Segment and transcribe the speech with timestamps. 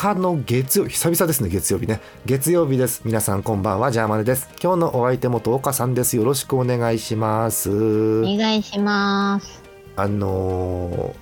[0.00, 2.00] 日の月曜日久々ですね月曜日ね。
[2.24, 3.02] 月曜日です。
[3.04, 4.48] 皆さんこんばんはジャーマネです。
[4.58, 6.16] 今日のお相手元岡さんです。
[6.16, 7.68] よろしくお願いします。
[7.70, 9.62] お願いします。
[9.96, 11.14] あの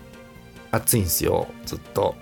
[0.70, 1.48] ー、暑いんですよ。
[1.66, 2.14] ずっと。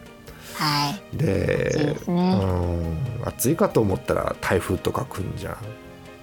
[0.55, 1.17] はい。
[1.19, 2.41] で暑いですね。
[2.43, 5.57] うん暑いかと思ったら台風とか来んじゃん、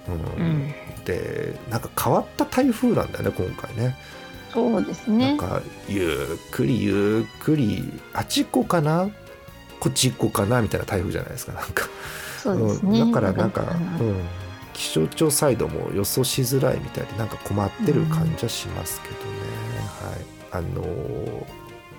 [0.08, 0.46] うん。
[0.46, 0.74] うん。
[1.04, 3.96] でなんか変わった台風なんだよね今回ね。
[4.52, 9.10] そうですなんねかゆっくりゆっくりあっち行こうかな
[9.84, 11.88] こっち行こうかなみたいな台風じゃないですかなんか、
[12.38, 13.00] そうですね。
[13.00, 13.62] うんだからなんか、
[14.00, 14.24] ううん、
[14.72, 19.20] 気象庁サイドも予想しづらいみたいでなんか困ってる感じはしますけどね、
[20.00, 20.24] はい。
[20.52, 21.44] あのー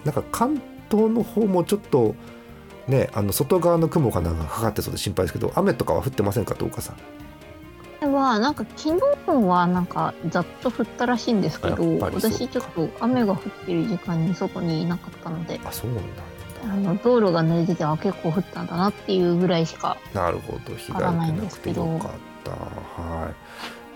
[0.03, 0.61] なんか関
[0.91, 2.15] 東の方もちょっと
[2.87, 6.93] ねあの外側の雲かなんかかかってそうで心配ですけど雨とかは降ってませんかどうかさ
[8.03, 8.13] ん？
[8.13, 15.59] はなんか昨日はなんかざっと降ったらしいんですけど私ちょっと雨が降ってる時間に外にいなかったので。
[15.65, 16.21] あそうなんだ
[16.65, 22.11] あの道路が濡れててあ結構降ったんだなっていうぐらいしかなるほど被害出なくてよかっ
[22.43, 22.51] た。
[22.51, 23.33] はい。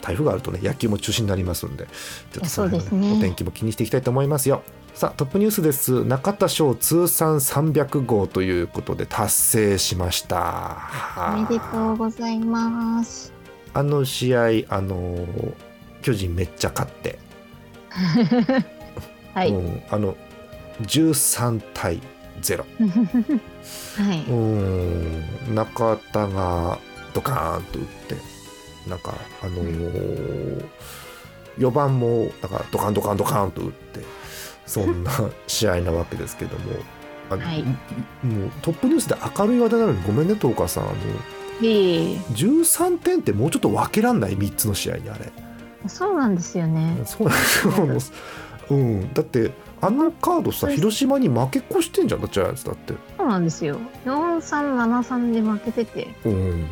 [0.01, 1.85] 台風があるとね野球も中止になりますんで
[2.31, 3.17] ちょっとその辺そうですね。
[3.17, 4.63] お天気も気にしていきたいと思いますよ。
[4.93, 6.03] さあトップニュースです。
[6.03, 10.77] 中田翔通算300号ということで達成しました。
[11.33, 13.33] おめでとうございます。
[13.73, 15.25] あの試合あの
[16.01, 17.19] 巨人めっちゃ勝って、
[19.33, 20.15] はい、うんあの
[20.81, 22.01] 13対
[22.41, 22.63] 0
[23.97, 24.33] はい、う
[25.51, 25.55] ん。
[25.55, 26.79] 中田が
[27.13, 28.15] ドカーンと打って
[28.89, 30.65] なんかあのー、
[31.57, 34.01] 4番もなんかドカンドカンドカンと打って
[34.65, 35.11] そんな
[35.47, 36.65] 試合なわけですけども
[37.30, 37.64] あの、はい。
[37.64, 40.93] もうトップニュースで明るい話題なのにごめんね東川さんあの
[41.61, 42.15] ええ。
[42.33, 45.31] 13点ってもうちょっと分けらんない3つの試合にあれ。
[45.87, 47.02] そうなんですよね。
[47.05, 47.37] そうなん
[47.93, 48.14] ですよ、
[48.71, 52.93] うん、だってあのカードさ広島に負け越してんじゃんジャイアンツだって。
[53.17, 56.67] そうなんですよ4373で負けててうん、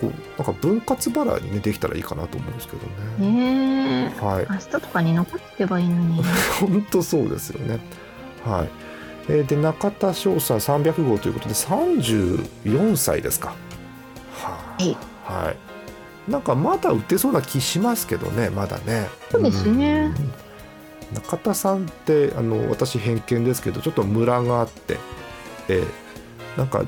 [0.00, 2.86] こうなんか分割払いにねできたらいいかなと思うんですけど
[3.18, 3.32] ね。
[3.32, 6.22] ねえはい、明日とかに残ってけばいいのに
[6.60, 7.78] 本当そうですよね。
[8.44, 8.68] はい。
[9.28, 13.54] えーで中田翔さん300号ということで34歳ですか。
[14.42, 16.30] ははいはい。
[16.30, 19.08] なんかまだ打てそうな気しますけどね、まだね。
[19.30, 20.43] そうですねうん
[21.12, 24.98] 中田さんってあの私偏見ですけどちょっとムラがあって、
[25.68, 26.04] えー
[26.56, 26.84] なんか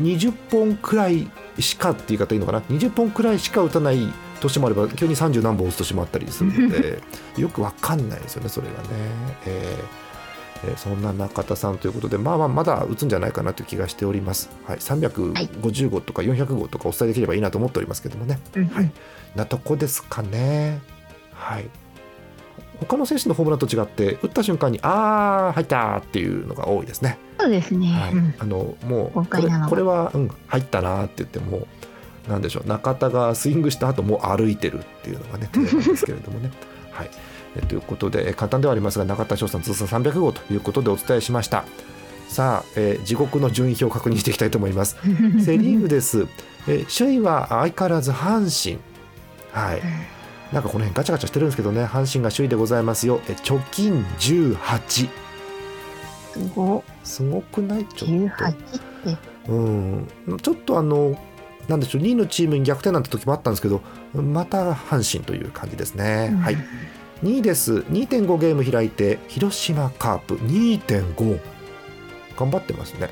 [0.00, 1.28] 20本くらい
[1.58, 4.08] しかって言い方いいのかな？20本くらいしか打たない
[4.40, 7.00] 年もあれば急に30何本打つ年もあったりするので
[7.36, 8.78] よくわかんないですよねそれがね、
[9.46, 10.04] えー
[10.66, 18.38] えーそんな中田さんということでまあまあまだ打つんじゃないかなという気がしております、はい、350号とか400号とかお伝えできればいいなと思っておりますけどもね。
[18.72, 18.90] はい。
[19.36, 20.80] なとこですかね。
[21.34, 21.68] はい。
[22.80, 27.18] 他の選手のホームランと違って打った瞬間にあー入ったっていうのが多いですね。
[27.38, 28.12] そうですね、はい。
[28.12, 31.66] うんあのもう豪これこれはうん入ったなって言っても
[32.28, 36.50] なんでしょう中田がスイングした後もう歩いてるっていうのがね定番ですけれどもね。
[36.92, 37.10] はい。
[37.56, 41.64] えということでえ簡単ではありますが中田翔さん通算300号ということでお伝えしました。
[42.28, 44.96] さあ、えー地獄の順位表を確認していきたいと思います。
[45.44, 46.26] セ・リーグです。
[46.66, 48.80] えー首位は相変わらず阪神。
[49.52, 49.82] はい。
[50.54, 53.20] なんかこの辺ガチャガチャしてるんですけどね、阪神が首位でございますよ。
[53.28, 55.08] え貯金18。
[56.32, 57.84] すごすごくない？
[57.86, 59.16] ちょっ18って
[59.46, 59.52] と。
[59.52, 60.08] うん。
[60.40, 61.18] ちょっとあの、
[61.66, 63.82] なんでしょう、2位のチームに逆転なんて時もあったんですけど、
[64.14, 66.36] また阪神という感じですね。
[66.40, 66.56] はい。
[67.24, 67.78] 2位です。
[67.90, 71.40] 2.5ゲーム開いて、広島カープ2.5。
[72.36, 73.10] 頑張ってますね。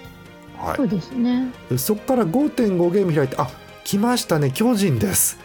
[0.59, 0.85] はいそ。
[0.85, 3.51] うですねそこから5.5ゲーム開いて、あ
[3.85, 5.39] 来ましたね、巨人です。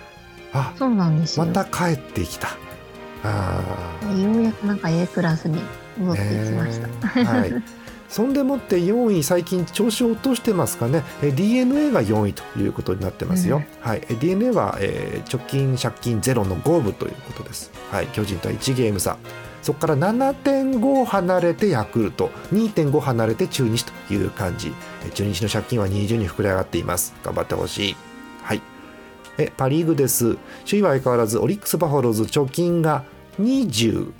[0.53, 2.49] あそうなんですよ、また帰ってきた。
[3.23, 3.61] あ
[4.17, 5.59] ようやくなんか A クラスに
[5.97, 7.63] 戻ーってきました、ねはい。
[8.09, 11.03] そんでもって4位、最近調子を落としてますかね。
[11.21, 13.63] え DNA が4位ということになってますよ。
[13.81, 14.01] はい。
[14.09, 17.69] え DNA は、えー直近借金ゼロの5分ということです。
[17.91, 18.07] はい。
[18.07, 19.17] 巨人とは1ゲーム差。
[19.61, 24.73] そこから7.5離れてヤクルト、2.5離れて中日という感じ。
[25.05, 27.13] え中日の借金は20に膨れ上がっています。
[27.25, 28.06] 頑張ってほしい。
[29.37, 30.37] えパ・リーグです。
[30.65, 33.03] 首位は相変わらずオリックス・バファローズ貯金が
[33.39, 34.11] 20。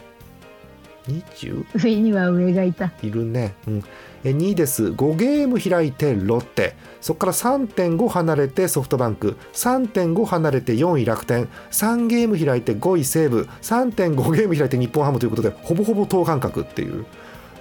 [1.08, 1.66] 20?
[1.78, 2.92] 上には上がいた。
[3.02, 3.84] いるね、うん、
[4.24, 17.06] え2位です5ゲーム開いてロッテそこから3.5離れてソフトバンク3.5離れて4位楽天3ゲーム開いて5位西武3.5ゲーム開いて日本ハムということでほぼほぼ等間隔っていう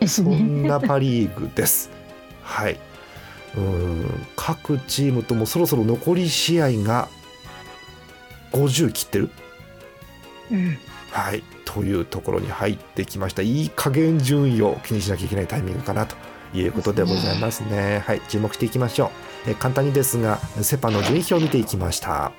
[0.09, 0.41] そね。
[0.41, 1.91] んなパ・リーグです。
[2.43, 2.79] はい。
[3.57, 7.09] うん各チームともそろそろ残り試合が
[8.57, 9.31] 50切ってる？
[10.51, 10.79] うん。
[11.11, 11.43] はい。
[11.65, 13.43] というところに入ってきました。
[13.43, 16.17] いい加減順位を気にしなきゃいけないタイミングかなと
[16.55, 18.03] いうことでございますね。
[18.07, 18.23] はい。
[18.29, 19.13] 注目していきましょ
[19.47, 19.51] う。
[19.51, 22.33] え簡単にですが、セ・パの順位表を見ていきました。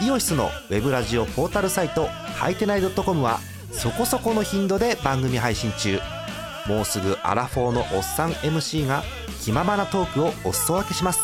[0.00, 3.38] イオシスのウェブラジオポータルサイトハイテナイドットコムは
[3.70, 6.00] そこそこの頻度で番組配信中
[6.66, 9.02] もうすぐアラフォーのおっさん MC が
[9.40, 11.20] 気ままなトークをお裾分けします。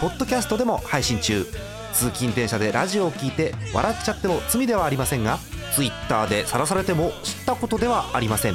[0.00, 1.46] ポッドキャストでも配信中。
[1.92, 5.38] 通勤電車でラジオを聞いて笑っちゃっても罪ではありませんが
[5.74, 8.54] Twitter で晒されても知ったことではありません。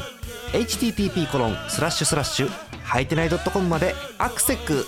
[0.54, 2.50] http コロンスラッシュスラッシュ
[2.84, 4.86] ハイテナイドットコムまでアクセック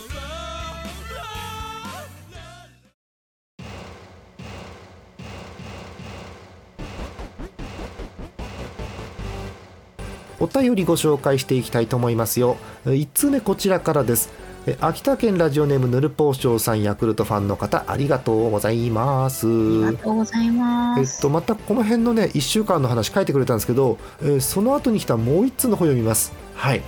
[10.39, 12.57] お便りご紹介していきたいと思いますよ。
[12.85, 14.29] 1通目こちらからです。
[14.65, 19.47] え秋田県ラジオネームヌルポーショウさんヤクルトファンの方ありがとうございます。
[19.47, 21.15] ありがとうございます。
[21.15, 26.33] えっと、またこの辺のね1週間の話書いてくれたんですけど、えーその後に来たもう1つの方読みます。
[26.55, 26.81] はい。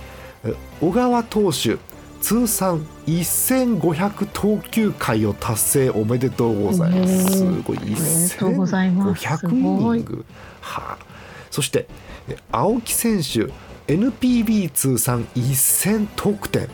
[0.44, 1.76] え小川投手
[2.22, 7.38] 通算1500投球回を達成おめでとうございます。
[7.38, 7.96] すごいおめで
[8.38, 9.26] とうございます。
[9.26, 10.24] 1500イニング
[10.60, 11.12] はあ。
[11.50, 12.11] そしてえ
[12.50, 13.52] 青木選手
[13.92, 16.68] NPB 通算1000得点。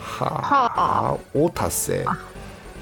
[0.00, 2.06] はあを達成。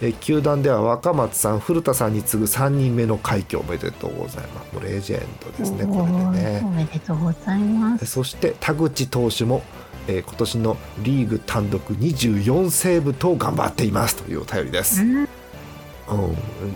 [0.02, 4.74] え球団では若松さん古田さんに次ぐ3人目の快挙おめでとうございます。
[4.74, 8.06] もうレジェンドですねこれでおねめでとうございます。
[8.06, 9.62] そして田口投手も、
[10.06, 15.16] えー今年のリーグ単独24セーブと頑張っていますというお便りです、うん。
[15.20, 15.26] うん、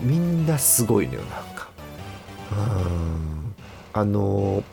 [0.01, 1.69] みんなすごいのよなんか。
[2.51, 3.53] うん。
[3.93, 4.63] あのー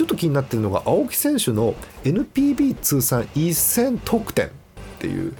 [0.00, 1.74] ちょっと気になってるのが青木選手の
[2.04, 4.50] NPB 通算1000得点っ
[4.98, 5.34] ていう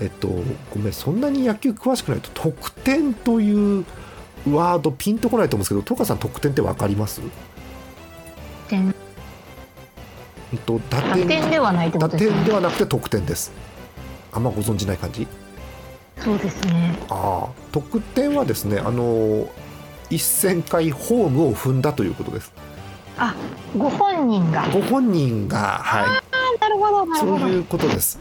[0.00, 0.28] えっと
[0.72, 3.84] ごめんそんなに野球詳しくないと得点という
[4.50, 7.20] ワードピンとこないと思うんですけどトカさん得点って分かります？
[8.68, 8.86] 点。
[8.86, 8.88] う
[10.56, 12.36] んと打打点ではないってこ打とですね。
[12.36, 13.52] 点ではなくて得点です。
[14.32, 15.26] あんまご存じない感じ？
[16.16, 16.96] そうですね。
[17.10, 19.46] ああ得点はですねあの
[20.08, 22.50] 1000回ホームを踏んだということです
[23.20, 23.34] あ、
[23.76, 24.66] ご本人が。
[24.68, 26.60] ご本人がはい。
[26.60, 27.38] なるほどなるほど。
[27.38, 28.18] そういうことです。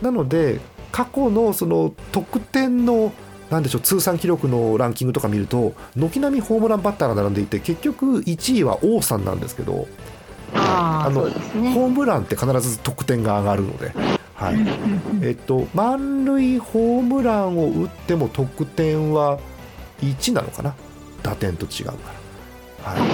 [0.00, 0.60] なので
[0.92, 3.12] 過去のその得点の
[3.50, 9.86] なんでしょう通算記録のランキングとか見ると軒並みホームランバッターが並んでいて結局1位は王さんなんですけど
[10.54, 11.72] あのね。
[11.72, 13.92] ホームランって必ず得点が上がるので、
[14.34, 14.56] はい。
[15.22, 19.38] えっと、満塁ホームランを打っても得点は
[20.00, 20.74] 1なのかな。
[21.22, 21.94] 打点と違うか
[22.84, 23.13] ら、はい、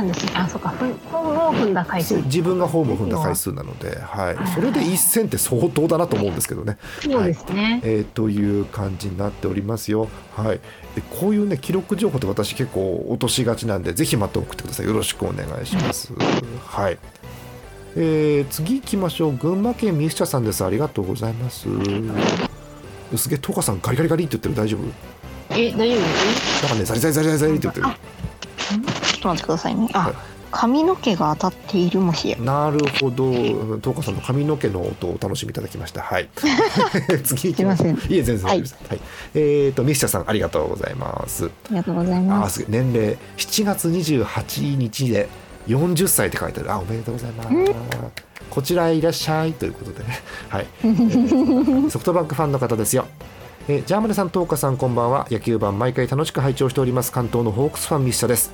[0.00, 0.32] なんですね。
[0.34, 0.70] あ、そうか。
[0.70, 2.22] ホームを踏んだ回数そう。
[2.24, 6.78] 自分がホームを踏んだ回数なので、はい、それで1000って相当だなと思うんですけどね。
[7.00, 7.80] そうですね。
[7.84, 10.08] えーという感じになっておりますよ。
[10.36, 10.60] はい、
[10.94, 14.86] でこういうね記録情報って私結構落としがちなんでぜひまた送ってください。
[14.86, 16.12] よろしくお願いします。
[16.64, 16.98] はい。
[17.96, 19.36] えー次行きましょう。
[19.36, 20.64] 群馬県ミスチャさんです。
[20.64, 21.68] ありがとうございます。
[23.16, 24.80] すげえトカさんガリガリガリって言ってる大丈夫？
[25.50, 27.86] え、大丈夫なんかねザリザリザリザリって言ってる。
[29.20, 29.82] っと待ってくださいね。
[29.82, 30.14] はいあ、
[30.50, 32.36] 髪の毛が当たっているもしや。
[32.38, 33.78] なるほど。
[33.78, 36.02] トカさんの髪の毛の音をお楽しみいただきました。
[36.02, 36.28] はい。
[37.24, 37.96] 次行きましょう。
[37.96, 38.76] すいえ全然大丈夫です。
[38.88, 39.00] はい。
[39.34, 41.46] えっとミスチャさんありがとうございます。
[41.46, 42.64] ありがとうございあます。
[42.68, 45.28] 年齢7月28日で
[45.68, 47.50] 40歳って書いてあるあおめでとうございます、
[48.48, 53.06] こちらへいらっしゃいということでねはい、えーソフトバンクファンの方ですよ
[53.68, 55.28] えージャーマネさん、トーカさん、こんばんは。
[55.30, 57.12] 野球版、毎回楽しく拝聴しております。
[57.12, 58.50] 関東のホークスファン、ミッシャです。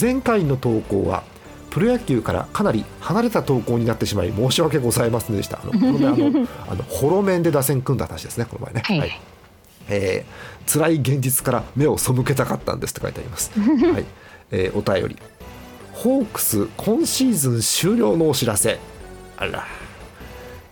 [0.00, 1.22] 前回の投稿は、
[1.70, 5.60] プロ野球からかなり離れた投稿になってしまい、申し訳ございませんでした。
[5.62, 8.82] あの、この前、あの、 あの、ホロメンで打線組んだ話ですね、この前ね。
[9.00, 9.20] はい
[9.88, 13.52] えー辛い現実から目を背けたかったんですと書いてあります。
[13.60, 14.04] はい、
[14.50, 15.16] えーお便り。
[15.92, 18.78] ホークス今シーズン終了のお知らせ。
[19.36, 19.66] あら。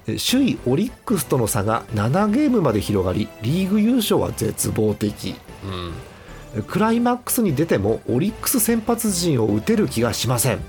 [0.06, 5.92] えー首位オリックスとの差が7ゲームまで広がりリーグ優勝は絶望的、うん、
[6.66, 10.60] クライマックスに出てもオリックス先発陣を打てる気がしません。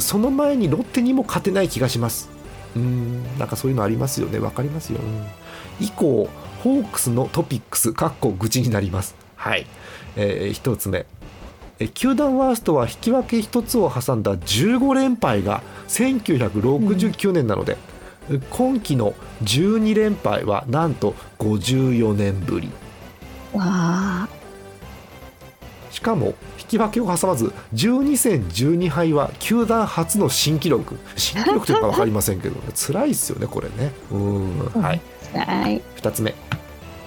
[0.00, 2.28] その前にロッテにも勝てない気がします。
[2.76, 4.38] うんなんかそういうのありますよね。
[4.38, 5.86] わかりますよ、うん。
[5.86, 6.28] 以降
[6.62, 9.14] ホークスのトピックスかっこ愚痴になります。
[9.36, 9.66] はい、
[10.16, 11.06] えー、1つ目。
[11.94, 17.76] 球団ワーストは引き分け1つを挟んだ15連敗が1969年なので、
[18.50, 22.70] 今季の12連敗はなんと54年ぶり。
[23.52, 24.28] わあ
[25.98, 26.26] しかも
[26.60, 30.96] 引き分けを挟まず12戦12敗は球団初の新記録。
[31.16, 33.92] 新記録というか分かりませんけど、ね、 辛いですよねこれね。
[34.12, 34.58] うん。
[34.80, 35.00] はい。
[35.34, 35.82] はい。
[35.96, 36.36] 2つ目。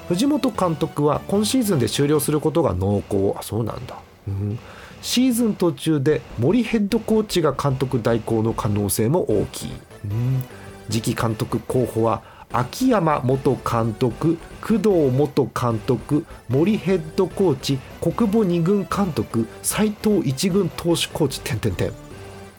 [0.10, 3.34] 藤本監督は今シーズンで終了することが濃厚。
[3.40, 4.60] あそうなんだ、うん、
[5.02, 9.72] シーズン途中で森ヘッドコーチが監督代行の可能性も大きい、
[10.04, 10.44] うん、
[10.90, 21.88] 次期監督候補は秋山元監督工藤元監督森ヘッドコーチ国母二軍監督斉藤一軍投手コーチ点々点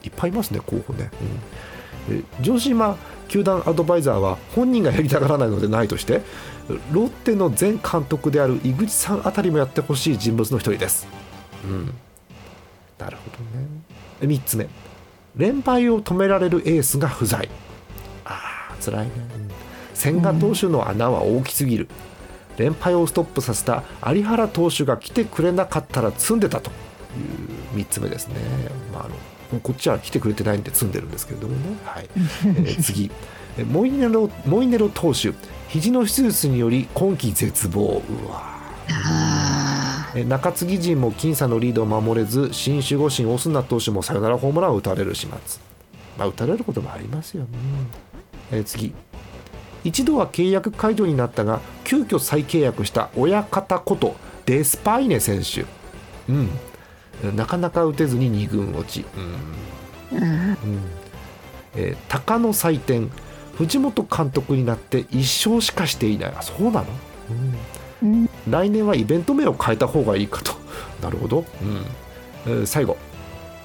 [0.03, 2.97] いっぱいいますね候補ね、うん城島
[3.29, 6.21] 球団アドバイザーは本人がやりたがらないのでないとして
[6.91, 11.07] ロッテの前監督である井口さんあたりもやってほしい人物の一人です。
[11.63, 11.93] うん、
[12.97, 14.35] なるほどね。
[14.35, 14.67] 3つ目
[15.37, 17.47] 連敗を止められるエースが不在。
[18.25, 19.11] ああ辛いね。
[19.37, 21.87] うん千賀投手の穴は大きすぎる。
[22.57, 26.69] 連敗をストップさせた有原投手が来てくれなかったら積んでたと。
[26.69, 26.73] い
[27.75, 28.35] う3つ目ですね。
[28.91, 29.09] まあ、あ
[29.53, 31.77] のこっちは来てくれてないんで積んでるんですけれどもね。
[31.85, 32.09] はい。
[32.15, 33.11] えー 次。
[33.57, 35.31] えモイネロモイネロ投手
[35.69, 38.01] 肘の手術により今季絶望。
[38.09, 38.53] うわ
[40.27, 45.61] 中継ぎ陣も僅差のリードを守れず新守護神オスナ投手もサヨナラホームランを打たれる始末。
[46.17, 47.49] まあ打たれることもありますよね、
[48.51, 48.93] えー次
[49.83, 55.65] 一度は契約解除になったが急遽再契約した親方ことデスパイネ選手。
[56.31, 57.35] うん。
[57.35, 59.05] なかなか打てずに2軍落ち。
[60.11, 60.19] うん。
[60.19, 60.49] ーうん。
[60.49, 60.79] うん
[61.75, 63.11] えー鷹の祭典。
[63.55, 66.33] 藤本監督になって1勝しかしていない。
[66.35, 66.85] あそうなの、
[68.01, 68.09] うん。
[68.09, 68.29] うん。
[68.49, 70.53] 来年はイベント名を変えた方がいいかと。
[71.03, 71.85] なるほど、うん。
[72.47, 72.97] えー最後。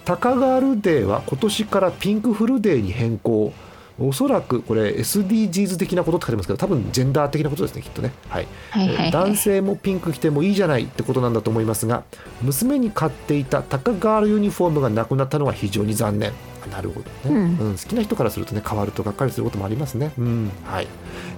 [0.05, 3.53] タカガールデーは今年からピンクフルデーに変更
[4.01, 8.13] おそらくこれ SDGs 的なことって書いてますけど多分ジェンダー的なことですねきっとね。
[8.29, 8.47] はい。
[8.71, 9.11] はいはいはい。
[9.11, 12.05] 男性もピンク着てもいいじゃないってことなんだと思いますが
[12.43, 16.33] 娘に買っていたタカガールユニフォームがなくなったのは非常に残念。
[16.65, 17.37] あなるほどね、うん。
[17.37, 20.51] うん好きな人からするとね変わるとがっかりすることもありますね、うん。
[20.65, 20.87] はい。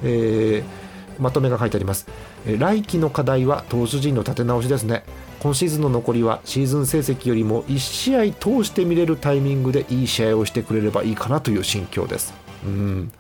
[0.02, 2.06] えーまとめが書いてあります。
[2.46, 5.04] えー来季の課題は投手陣の立て直しですね。
[5.40, 13.12] 今シーズンの残りはシーズン成績よりも1試合通して見れるタイミングでいい試合をしてくれればいいかなという心境ですうん。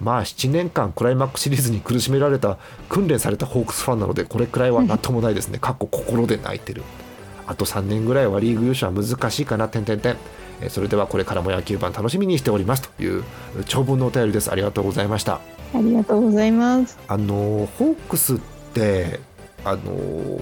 [0.00, 5.58] まあ7年間クライマックスシリーズに苦しめられた訓練されたホークスファンなのでこれくらいはなんともないですね。
[5.58, 6.82] かっこ心で泣いてる。
[7.46, 9.68] あと3年ぐらいはリーグ優勝は難しいかな。
[9.68, 10.16] 点々点
[10.62, 13.24] えーそれではこれからも野球盤楽しみにしておりますという
[13.66, 14.50] 長文のお便りです。
[14.50, 15.40] ありがとうございました。
[15.74, 16.98] ありがとうございます。
[17.08, 18.38] あのホークスっ
[18.74, 19.20] て
[19.64, 20.40] あの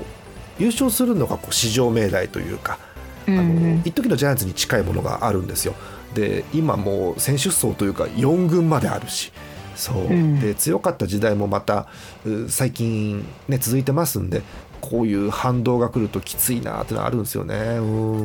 [0.59, 2.79] 優勝するのがこう至上命題というか
[3.27, 3.83] あのうん。
[3.85, 5.75] 一時のジャイアンツに近いものがあるんですよ。
[6.15, 9.33] で今もう選手層というか4軍まであるし
[9.75, 11.87] そう、うんで強かった時代もまた
[12.27, 14.43] う最近、ね、続いてますんで
[14.81, 17.55] こういう反動が来るときついなってのはあるんですよね。
[17.79, 17.83] う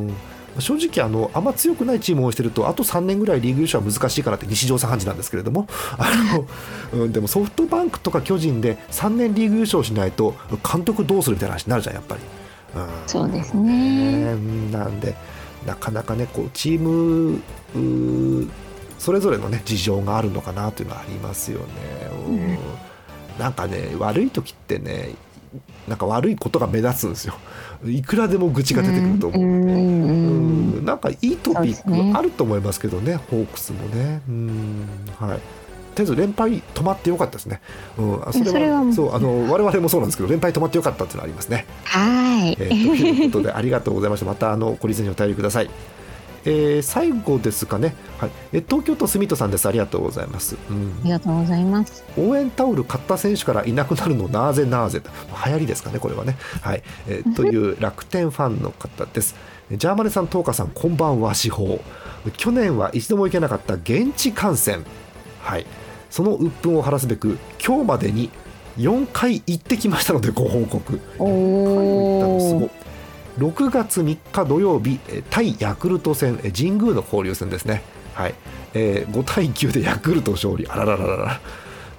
[0.09, 0.13] ん
[0.59, 6.11] 正直あのあんま強くないチームをしてるとあと3年ぐらいリーグ優勝は難しいかなって西条さん判事なんですけれどもあ
[6.93, 10.35] の、うん、でもソフトバンクとか巨人で3年リーグ優勝しないと
[10.71, 12.21] 監督どうするみたいな話になるじゃんやっぱり。
[12.75, 14.35] うんそうですね。
[14.35, 15.15] ねなんで
[15.65, 17.41] なかなかねこうチーム
[19.00, 21.65] それぞれのね事情があるのかなというのはありますよね。
[22.27, 22.58] うん
[23.39, 25.15] なんかね悪い時ってね
[25.88, 27.34] なんか悪いことが目立つんですよ。
[27.86, 29.41] いくらでも愚痴が出てくると思う。
[29.41, 34.22] うんうんなんかいいトピックあると思いますけどねホークスもね。
[34.27, 34.88] うん
[35.20, 35.43] はいと
[35.97, 37.62] りあえず連敗止まってよかったですね。
[37.97, 41.65] うん、あそれはそれはそうあの我々もそうなんですけど連敗止まってよかったっていうのはありますね。
[41.85, 42.57] はい。
[42.59, 44.25] えーということでありがとうございました。
[44.25, 45.69] またあの懲りずにお便りください。
[46.45, 49.67] えー最後ですかね、はい、えー東京都住戸さんです。
[49.67, 50.57] ありがとうございます。
[50.69, 52.03] うんありがとうございます。
[52.17, 55.09] 応援タオル買った選手からいなくなるのなぜなぜと
[55.45, 56.38] 流行りですかねこれはね。
[56.62, 59.35] はい、えーという楽天ファンの方です。
[59.71, 61.79] ジャーマネさん、トーカさん、こんばんは、司法。
[62.38, 64.85] 去年は一度も行けなかった現地観戦。
[65.41, 65.65] はい、
[66.13, 68.29] その鬱憤を晴らすべく、今日までに
[68.77, 71.00] 4回行ってきましたのでご報告。
[71.17, 72.60] お行ったのすご
[73.48, 73.51] おい。
[73.51, 77.82] 6月3日土曜日、えー対ヤクルト戦、えー神宮の交流戦ですね、
[78.13, 78.36] はい。
[78.75, 81.41] えー5対9でヤクルト勝利、あららららら、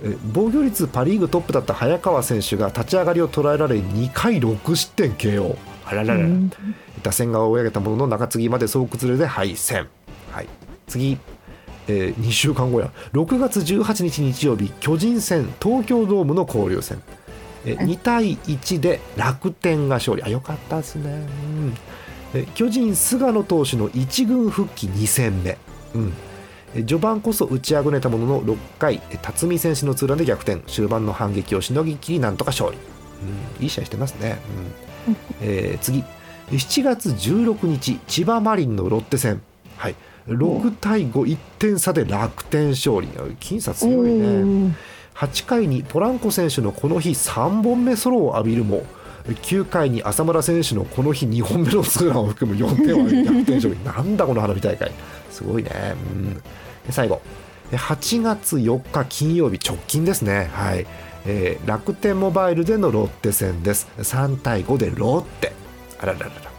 [0.04, 5.56] えー防御率パ・リーグトップだった早川選手が立ち上がりを捉えられ、2回6失点 KO、
[5.86, 6.52] あらららら、うん。
[7.02, 9.88] 打線が追い上げたものの中継ぎまで総崩れで敗戦、
[10.30, 10.48] はい、
[10.86, 11.18] 次、
[11.88, 12.90] えー2週間後や。
[13.12, 17.02] 6月18日日曜日巨人戦東京ドームの交流戦、
[17.64, 20.22] えーはい2対1で楽天が勝利。
[20.22, 21.74] あよかったですね、うん。
[22.34, 25.58] えー巨人菅野投手の1軍復帰2戦目、
[25.94, 26.12] うん。
[26.74, 30.60] えー序盤こそ打ちあぐねたものの6回えー辰巳選手のツーランで逆転。
[30.70, 32.78] 終盤の反撃をしのぎきりなんとか勝利、
[33.58, 34.38] うん、いい試合してますね、
[35.08, 35.16] うん。
[35.42, 36.04] えー次。
[36.50, 39.40] 7月16日千葉マリンのロッテ戦、
[39.78, 39.94] はい、
[40.28, 43.08] 6対51点差で楽天勝利。
[43.08, 44.26] 僅差強いね。
[44.26, 44.72] おー。
[45.14, 48.84] 8回にポランコ選手のこの日3本目ソロを浴びるも
[49.28, 53.80] 9回に浅村選手のこの日2本目のツーランを含む4点を挙げ逆転勝利。
[53.84, 54.90] なんだこの花火大会。
[55.30, 55.70] すごいね、
[56.14, 56.42] うん、で
[56.90, 57.20] 最後。
[57.72, 60.50] 8月4日金曜日直近ですね。
[60.52, 60.86] はい、
[61.26, 63.88] えー楽天モバイルでのロッテ戦です。
[63.98, 65.52] 3対5でロッテ。
[65.98, 66.53] あらららら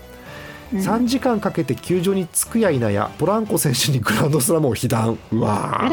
[0.73, 0.79] うん。
[0.79, 5.17] 3時間かけて球場に着くや否やポランコ選手にグランドスラムを被弾。
[5.31, 5.89] うわ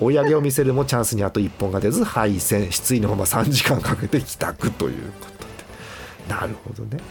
[0.00, 2.72] 追い上げを見せるもチャンスにあと1本が出ず敗戦。
[2.72, 6.34] 失意のまま3時間かけて帰宅ということで。
[6.34, 7.02] なるほどね、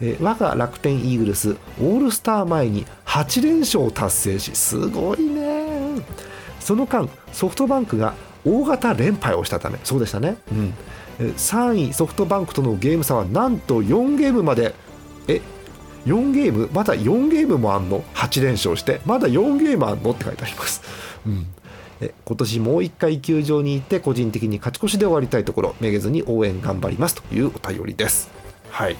[0.00, 6.02] えー我が楽天イーグルスオールスター前に8連勝を達成しすごいね。
[6.60, 9.78] その間ソフトバンクが大型連敗をしたため。
[9.84, 10.74] そうでしたね、うん、
[11.20, 14.74] えー3位ソフトバンクとのゲーム差はなんと4ゲームまで。
[15.28, 15.40] え
[16.08, 20.12] 4ゲームまだ4ゲームもあんの？8連勝してまだ4ゲームあんの？
[20.12, 20.82] って書いてあります、
[21.26, 21.46] うん、
[22.00, 27.16] え今年もう1回球場に行って個人的に勝ち越しで終わりたいところめげずに応援頑張ります。
[27.16, 28.30] というお便りです。
[28.70, 28.96] はい。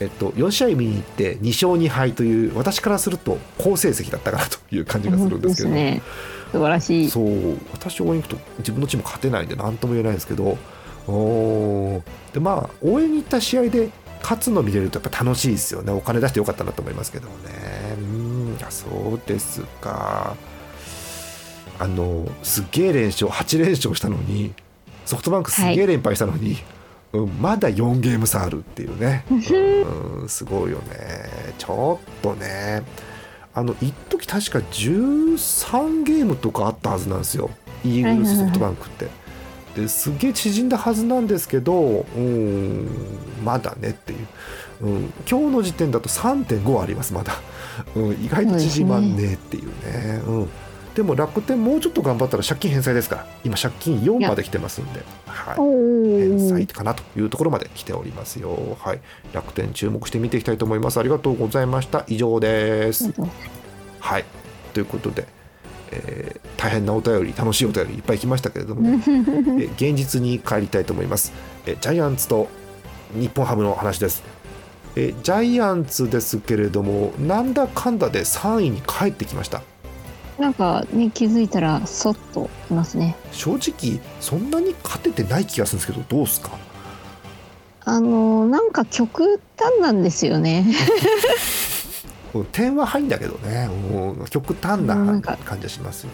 [0.00, 6.00] えっと、4試合見に行って2勝2敗という私からすると好成績だったかなという感じがするんですけどすね。
[6.52, 7.10] 素晴らしい。
[7.10, 7.58] そう。
[7.72, 10.56] 私応援行くと自分のチーム勝てないんで何とも言えないんですけど。
[11.06, 12.02] おー。
[12.32, 13.90] でまあ応援に行った試合で
[14.22, 15.92] 勝つの見れるとやっぱ楽しいですよね。
[15.92, 17.96] お金出してよかったなと思いますけどもね。
[17.98, 18.58] うん。
[18.62, 20.36] あそうですか。
[21.78, 24.52] あのすっげえ連勝8連勝したのに
[25.06, 26.58] ソフトバンクすっげえ連敗したのに、
[27.14, 31.54] うん、まだ4ゲーム差あるっていうね、うん、すごいよね。
[31.58, 32.82] ちょっとね。
[33.52, 37.50] あの一時確か13ゲームとかあったはずなんですよ。
[37.84, 39.08] イーグルスソフトバンクって。
[39.74, 42.88] ですげえ縮んだはずなんですけどうん
[43.44, 44.26] まだねっていう、
[44.82, 47.34] うん、今日の時点だと3.5ありますまだ、
[47.94, 50.22] うん、意外と縮まんねえっていうね。
[50.26, 50.48] うん、
[50.94, 58.76] でも楽天もうちょっと頑張ったら借金返済ですから今借金4まで来てますんで、はい、お返ー済かなというところまで来ておりますよ。
[58.80, 59.00] はい、
[59.32, 60.98] 楽天注目して見ていきたいと思います。
[60.98, 62.04] ありがとうございました。
[62.08, 63.12] 以上です。
[64.00, 64.24] はい、
[64.72, 65.26] ということで、
[65.92, 71.32] えー大変なお便り、楽しいお便りいっぱい来ましたけれども、 えー現実に帰りたいと思います。
[71.66, 72.48] えージャイアンツと
[73.14, 74.22] 日本ハムの話です。
[74.96, 79.62] えージャイアンツですけれども、なんだかんだで3位に帰ってきました。
[80.38, 86.50] なんかね気づいたらそっといますね正直、そんなに勝ててない気がするんですけど、どうですか？
[87.86, 90.74] あのなんか極端なんですよねうん
[92.52, 96.10] 点は入んだけどね、うん極端な感じがしますよ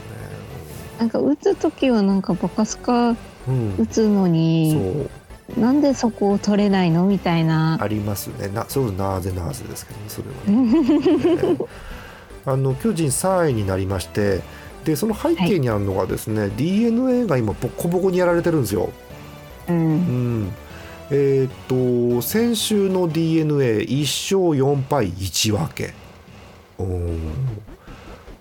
[0.99, 3.19] なんか打つ時はなんかバカスカね。
[3.49, 3.77] うん。
[3.77, 5.09] 打つのに
[5.49, 5.61] そう。
[5.61, 7.05] なんでそこを取れないの？
[7.05, 7.79] みたいな。
[7.81, 8.49] ありますね。
[8.49, 11.53] なそうなぜなぜですけどねそれはね。
[11.53, 11.57] ね
[12.47, 14.41] あの巨人3位になりまして
[14.85, 18.91] でその背景にあるのがですね、d n a が今ボコボコにやられてるんですよ。
[19.69, 20.45] ううん。
[20.45, 20.53] ん
[21.11, 25.95] えーっと先週の d n a 1勝4敗1分け。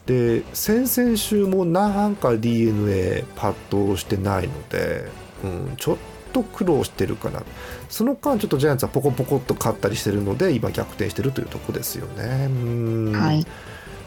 [0.06, 5.06] で先々週もなんか d n a パッとしてないので、
[5.44, 5.98] うん、ちょっ
[6.32, 7.42] と苦労してるかな。
[7.90, 12.48] その間ちょっとジャイアンツはポコポコっと勝ったりしてるので今逆転してるというとこですよね。
[12.50, 13.12] うん。
[13.14, 13.46] はい。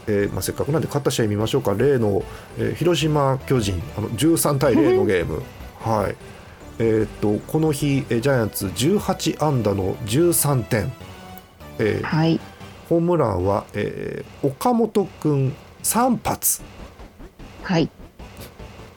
[0.07, 1.73] えーまあ、せっかくなんで勝った試合見ましょうか。
[1.73, 2.23] 例の、
[2.57, 5.43] えー広島巨人あの13対0のゲーム。
[5.81, 6.15] はい。
[6.79, 10.93] えーっとこの日えージャイアンツ18安打の13点、
[11.79, 12.39] えーはい
[12.89, 16.61] ホームランは、えー岡本君3発。
[17.63, 17.89] はい。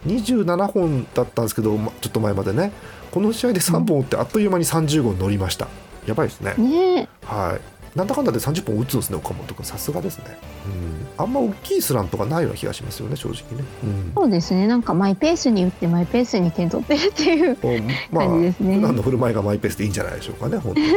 [0.06, 2.72] 27本だったんですけど、まちょっと前までね。
[3.10, 5.68] この試合で3本打ってあっという間に30号に乗りました。
[6.06, 6.54] やばいですね。
[6.56, 9.64] ねはいなんだかんだで30本打つんですね岡本君。
[9.66, 10.24] さすがですね、
[10.66, 14.12] うん、あんま大きいスランプがないような気がしますよね正直ね、うん。
[14.14, 14.66] そうですね。
[14.66, 18.76] なんかマイペースに打ってマイペースに点取ってるっていうおまあ感じですね。
[18.76, 20.92] 普段の振る舞いがマイペースでいいんじゃないでしょうかね本当にね、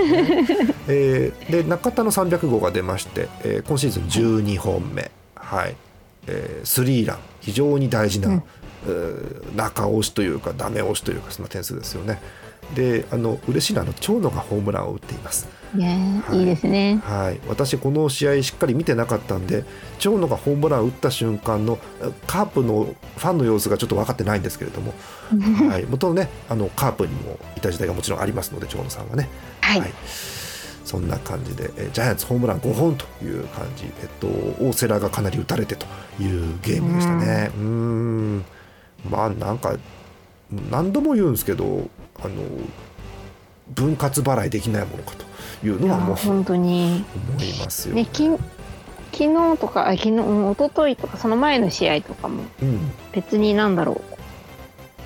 [0.87, 5.11] えーで中田の300号が出まして、えー今シーズン12本目。
[5.35, 5.75] はい、
[6.27, 7.17] えースリーラン。
[7.41, 8.43] 非常に大事な、うん。
[9.55, 12.21] 中押しというかダメ押しというかそんな点数ですよね。
[12.73, 15.47] であの嬉しいのはあの長野がホームランを打っています。
[15.75, 16.39] ねはい。
[16.39, 17.01] いいですね。
[17.03, 19.63] はい、私この試合しっかり見てなかったんで
[19.99, 21.77] 長野がホームランを打った瞬間の
[22.27, 24.93] カープのファンの様子がちょっと分かってないんですけれども、
[25.69, 29.29] はい、元のねあのカープにもいた時代がもちろんありますので長野さんはね、
[29.61, 29.93] はい。
[30.83, 34.27] そんな感じでえジャイアンツホームラン5本という感じ、えっと、
[34.63, 35.87] 大瀬良がかなり打たれてと
[36.19, 37.51] いうゲームでしたね。
[37.57, 38.45] うーん。
[39.09, 39.75] まあなんか
[40.69, 42.35] 何度も言うんですけどあの
[43.69, 45.25] 分割払いできないものかと
[45.65, 47.03] いうのはもう本当に。
[47.33, 48.03] 思いますよね。
[48.03, 48.29] ねき
[49.11, 52.91] 昨日とかあ昨日うん一昨日とかその前の試合とかもうん。
[53.11, 54.01] 別になんだろ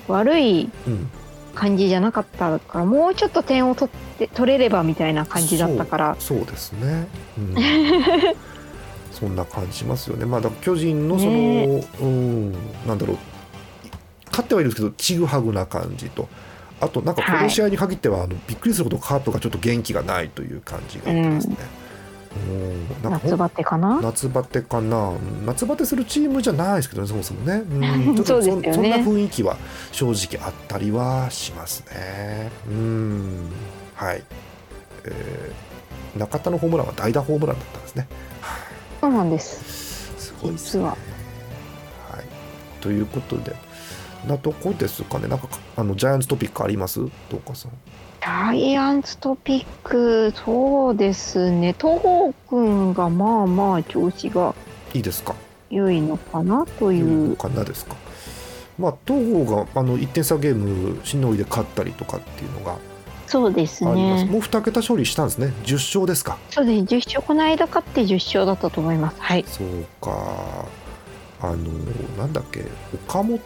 [0.08, 0.12] う。
[0.12, 1.08] 悪いうん。
[1.54, 6.16] 感じじゃなかったからもうちょっと点を取って取れればみたいな感じだったから。
[6.18, 7.06] そうですね、
[7.38, 7.54] うん、
[9.12, 10.24] そんな感じしますよね。
[10.26, 11.84] まあだ巨人のその、ね。
[12.00, 12.52] うん
[12.86, 13.16] なんだろう。
[14.30, 16.28] 勝ってはいるんですけどちぐはぐな感じと
[16.80, 21.56] あとなんかこの試合に限っては、あのびっくりするほどカープがちょっと元気がないという感じがあってですね、
[23.04, 23.10] うん。
[23.10, 24.00] 夏バテかな？
[24.00, 25.12] 夏バテかな？
[25.46, 29.56] 夏バテするチームじゃないですけどねそもそもね、うん、 ちょっとそんな雰囲気は
[29.92, 32.50] 正直あったりはしますね。
[32.68, 33.50] うん。
[33.94, 34.22] はい、
[35.04, 35.70] えー
[36.18, 38.08] 中田のホームランは代打ホームランだったんですね。
[39.00, 40.12] そうなんです。
[40.18, 40.84] すごいですね。
[40.84, 40.96] はい。
[42.80, 43.54] ということで
[44.26, 45.28] なとこですかね。
[45.28, 47.00] なんかあのジャイアンツトピックあります？
[47.00, 47.72] どうかさん。
[48.20, 51.74] ジャイアンツトピックそうですね。
[51.78, 54.54] 東郷君がまあまあ調子が
[54.92, 55.34] いいですか？
[55.70, 57.96] 良いのかなという、かなですか？
[58.78, 62.76] まあ東郷があの1点差ゲームしのいで勝ったりとかっていうのが
[63.26, 63.84] そうです。
[63.84, 64.26] ね。
[64.30, 65.52] もう2桁勝利したんですね。
[65.64, 66.36] 10勝ですか？
[66.50, 66.84] そうです。
[66.84, 69.20] 10勝この間勝って10勝だったと思います。
[69.20, 69.44] はい。
[69.46, 69.68] そう
[70.00, 70.66] か。
[71.42, 71.56] あの
[72.18, 72.64] なんだっけ？
[73.06, 73.40] 岡本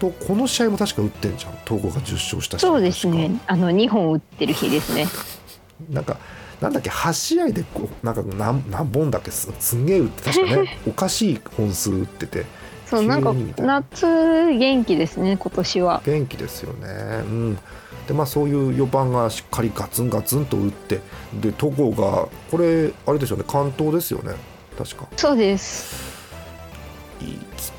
[0.00, 1.52] この試合も確か打ってんじゃん。
[1.66, 2.62] 東郷が10勝したし。
[2.62, 5.10] そうです確ねあの2本打ってる日ですねか。
[5.90, 6.18] なんか
[6.60, 12.46] なんだっけ8試合でこうなんか何何本だっけすすんげえ打って確かね おかしい本数打ってて
[12.86, 16.88] そうなんか夏元気ですね今年は元気ですよね。
[16.88, 17.58] うん。
[18.06, 21.00] でまあそういう4番がしっかりガツンガツンと打って
[21.34, 24.34] で戸郷がこれあれですよね関東ですよね
[24.78, 25.06] 確か。
[25.16, 26.17] そうです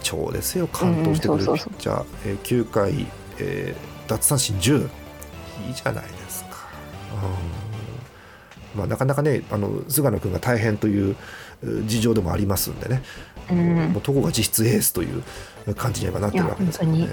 [0.02, 3.08] 貴重ですよ完投してくれるピッチャー、えー9回、
[3.40, 4.90] えー奪三振10
[5.68, 6.68] いいじゃないですか、
[8.74, 8.80] うん。
[8.80, 11.16] まあ、なかなかねあの菅野君が大変という
[11.62, 13.04] う事情でもありますんでね、
[13.52, 13.76] うん。
[13.94, 15.24] もう戸郷が実質エースという
[15.76, 17.08] 感じには今なってるわけですよね。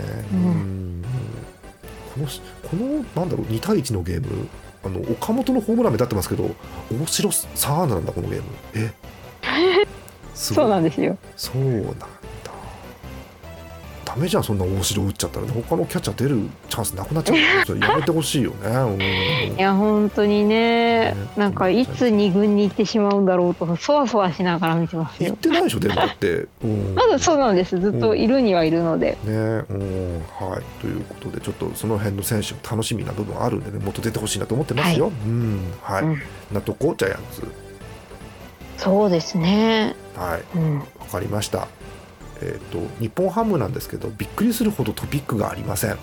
[2.15, 2.27] この
[2.62, 4.49] このなんだろう2対1のゲーム
[4.83, 6.55] あの岡本のホームラン目立ってますけど
[7.03, 8.45] 大城サーなんだこのゲーム。
[8.75, 8.91] え？
[10.37, 11.16] そうなんですよ。
[11.37, 12.07] そうなんだ。
[14.16, 17.37] ダメじゃんそんな大城打っちゃったら、ね、他のキャッチャー出るチャンスなくなっちゃう
[17.79, 19.53] やめてほしいよね。
[19.59, 20.57] いや本当にね。
[21.11, 21.14] ね。
[21.37, 26.46] なんかいつ2軍に行ってしまうんだろうとそわそわしながら見てます言っよてないでしょでもだって。
[26.64, 26.94] うん。
[26.94, 27.79] まだそうなんです。
[27.79, 29.35] ずっといるにはいるので、ね。
[29.35, 30.22] うん。
[30.38, 35.12] はい、ということでちょっとその辺の選手も楽しみな部分あるんでねもっと出てほしいなと思ってますよ。
[35.27, 35.61] うん。
[35.83, 36.22] はい、うん。
[36.53, 37.42] なとこジャイアンツ
[38.77, 39.95] そうですね。
[40.17, 40.59] はい。
[40.59, 40.79] うん。
[40.79, 41.69] わかりました。
[42.41, 45.91] えっ、と日本ハムなんですけどびっくりするほどトピックがありません。
[45.93, 45.97] わ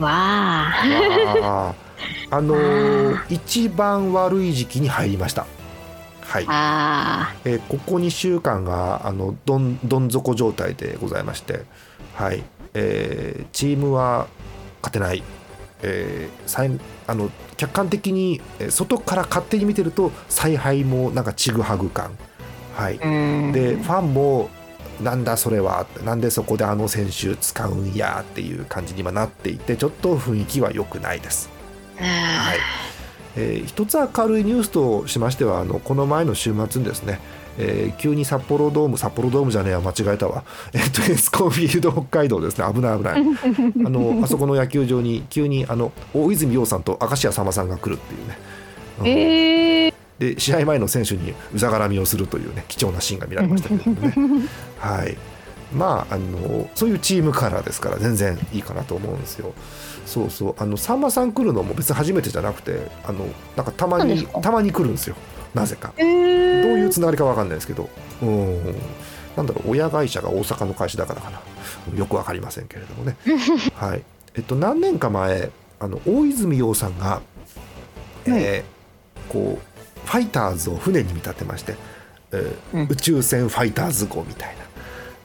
[0.00, 1.74] あ。
[2.30, 2.40] あ。
[2.40, 5.46] のー一番悪い時期に入りました。
[6.20, 11.62] はい、あえーここ2週間があのどんどん底状態でございまして、
[12.14, 12.42] はい。
[12.74, 14.26] えーチームは
[14.82, 15.22] 勝てない、
[15.82, 16.70] えーさい
[17.06, 22.16] あの客観的にえー外から勝手に見てると采配もなんかちぐはぐ感、
[22.74, 24.50] はい、でファンも
[25.00, 31.50] なんだそれはなんでそこであの選手使うんやっていう感じに今なっていてちょっと雰囲気は良くないです。
[31.98, 32.04] は
[32.54, 32.93] い
[33.36, 37.20] えー一つ明るいニュースとしましてはあのこの前の週末にですね、
[37.58, 42.64] えー急に札幌ドーム札幌ドームじゃねえや間違えたわ、 えっとエスコンフィールド北海道ですね。
[42.72, 43.22] 危ない危ない。
[43.86, 48.38] あのあそこの野球場に急にあの大泉洋さんと明石家さんまさんが来るっていうね、
[49.00, 49.06] うん。
[49.06, 54.48] えー、で試合前の選手にうざがらみをするというね貴重なシーンが見られましたけれどもね。
[54.78, 55.16] はい。
[55.74, 59.52] まああのそういうチームカラーですから全然いいかなと思うんですよ
[60.06, 60.54] そうそう。
[60.58, 65.16] あのさんまさん来るのも別に初めてじゃなくてあのなんかたまにたまに来るんですよ。
[65.54, 65.92] なぜか。
[65.96, 67.88] えー、どういうつながりかわかんないですけど。
[68.22, 68.74] うん。
[69.36, 69.70] なんだろう。
[69.70, 71.40] 親会社が大阪の会社だからかな。
[71.96, 73.16] よくわかりませんけれどもね。
[73.76, 74.02] はい。
[74.36, 77.20] えっと何年か前あの大泉洋さんが、
[78.26, 78.74] えー
[79.32, 79.74] こう
[80.06, 81.76] ファイターズを船に見立てまして、
[82.32, 82.86] えーうん。
[82.90, 84.64] 宇宙船ファイターズ号みたいな、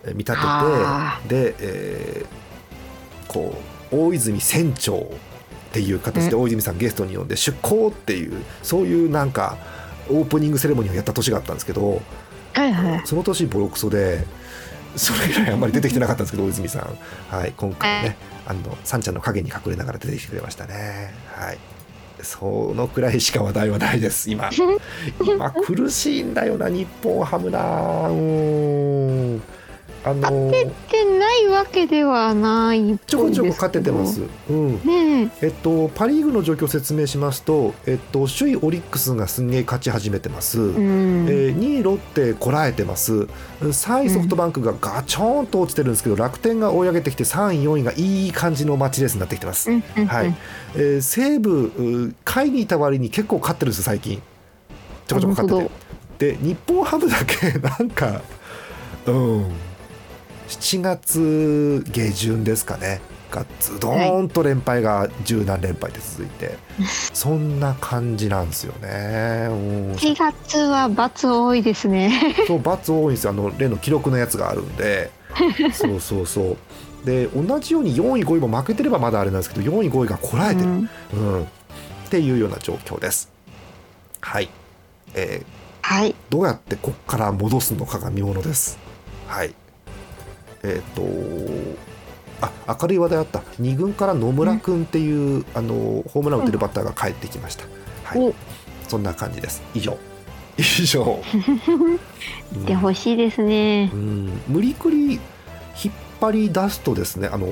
[0.06, 9.58] えー見立あててで、えーこう大泉船長っていう形で大泉さんゲストに呼んで出航っていうそういうなんか
[10.10, 12.02] オープニングセレモニーをやった年があったんですけど
[12.54, 13.02] はいはい。
[13.06, 14.26] その年ボロクソで
[14.96, 21.14] それ以来あんまり出てきてなかったんですけど大泉さん、はい、今回ねあのサンちゃんの影に隠れながら出てきてくれましたね。
[21.28, 21.58] はい。
[22.22, 24.50] そのくらいしか話題はないです今。
[25.24, 29.42] 今苦しいんだよな日本ハムなうん
[30.04, 34.22] あの出てないわけではないっちょこちょこ勝ててます。
[34.50, 34.74] うん。
[34.86, 35.48] ねえ。
[35.48, 40.62] っと、パ・リーグの状況を説明しますと、えっと、首位オリックスがすんげえ勝ち始めてます、え。
[40.62, 41.28] うん。
[41.28, 43.28] えー2位ロッテこらえてます。
[43.62, 50.34] 3位ソフトバンクがガチョーンと落ちてるんですけど、楽天が追い上げてきて3位4位がいい感じのマッチレースになってきてます、うんうんはい。
[50.76, 54.22] えー西武う下位にいた割に結構勝ってるんですよ最近。
[55.08, 55.70] ちょこちょこ勝って
[56.18, 56.32] て。
[56.34, 58.22] で日本ハムだけなんか
[59.06, 59.69] うん
[60.50, 63.02] 7月下旬ですかね。
[63.30, 66.58] がズドーンと連敗が十何連敗で続いて、
[67.14, 69.48] そんな感じなんですよね。
[69.50, 69.92] うん。
[69.94, 72.36] 1月は罰多いですね。
[72.48, 73.30] そう罰多いんですよ。
[73.30, 75.12] あの例の記録のやつがあるんで。
[75.72, 76.58] そうそうそう。
[77.06, 80.90] で同じように4位5位も負けてればまだあれなんですけど4位5位がこらえてる、うん。
[81.14, 81.44] うん。
[81.44, 81.46] っ
[82.10, 83.30] ていうような状況です。
[84.22, 84.50] はい、
[85.14, 86.14] えーはい。
[86.30, 88.78] どうやってこっから戻すのかが見ものです。
[89.28, 89.54] はい
[90.64, 91.04] えっ、と
[92.42, 93.40] あ明るい話題あった。
[93.62, 97.66] 2軍から野村君っていう、あのホームラン打てるバッターが帰ってきました、
[98.04, 98.20] はい。
[98.20, 98.34] お
[98.88, 99.62] そんな感じです。
[99.74, 99.98] 以上。
[100.58, 101.22] 以上。
[102.66, 103.92] で欲しいですね。
[103.94, 103.96] う。
[103.98, 104.42] ん。
[104.48, 105.20] 無理くり
[105.84, 107.48] 引っ張り出すとですねあの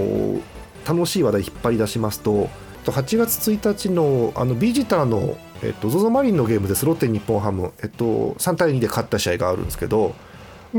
[0.87, 2.49] 楽しい話題引っ張り出しますと
[2.85, 10.15] 8月1日のあのビジターの、えっと、ZOZO マリンのゲームでスロッテ日本ハム、えっと、3対2で勝った試合があるんですけど、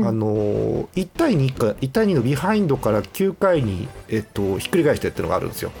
[0.07, 5.71] あの1対2か1対2のビハインドから9回に、えっと、ひっくり返してっていうのがあるんですよ。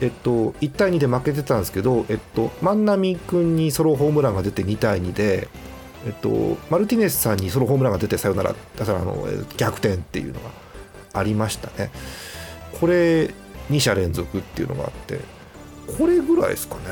[0.00, 5.48] えっと、1対2で負けてたんですけど、えっと、万波君にソロホームランが出て2対2で、
[6.06, 9.26] えっと、マルティネスさんにソロホームランが出てサヨナラだからあの
[9.56, 10.50] 逆転っていうのが
[11.14, 11.90] ありましたね。
[12.80, 13.30] これ
[13.70, 15.18] 2者連続っていうのがあって
[15.98, 16.82] これぐらいですかね、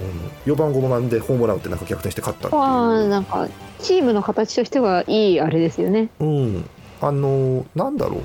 [0.00, 2.62] うん、4番5番でホームラン打ってなんか逆転して勝ったっていう。
[2.62, 6.08] まあなんかチームの形としてはいいあれですよね。
[6.20, 6.68] うん、
[7.00, 8.22] あのなんだろう、